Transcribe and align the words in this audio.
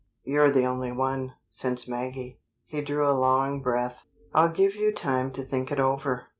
"You're 0.23 0.49
the 0.49 0.65
only 0.65 0.91
one, 0.91 1.35
since 1.47 1.87
Maggie" 1.87 2.39
He 2.65 2.81
drew 2.81 3.07
a 3.07 3.13
long 3.13 3.61
breath. 3.61 4.07
"I'll 4.33 4.49
give 4.49 4.75
you 4.75 4.91
time 4.91 5.29
to 5.33 5.43
think 5.43 5.71
it 5.71 5.79
over. 5.79 6.23